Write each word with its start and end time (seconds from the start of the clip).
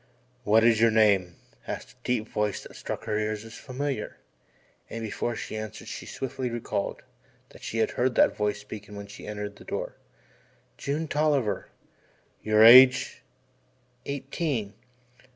"What 0.43 0.63
is 0.63 0.81
your 0.81 0.89
name?" 0.89 1.35
asked 1.67 1.91
a 1.91 1.95
deep 2.03 2.27
voice 2.27 2.63
that 2.63 2.75
struck 2.75 3.03
her 3.03 3.19
ears 3.19 3.45
as 3.45 3.53
familiar, 3.53 4.17
and 4.89 5.03
before 5.03 5.35
she 5.35 5.55
answered 5.55 5.87
she 5.87 6.07
swiftly 6.07 6.49
recalled 6.49 7.03
that 7.49 7.61
she 7.61 7.77
had 7.77 7.91
heard 7.91 8.15
that 8.15 8.35
voice 8.35 8.57
speaking 8.57 8.95
when 8.95 9.05
she 9.05 9.27
entered 9.27 9.57
the 9.57 9.63
door. 9.63 9.97
"June 10.75 11.07
Tolliver." 11.07 11.69
"Your 12.41 12.63
age?" 12.63 13.21
"Eighteen." 14.07 14.73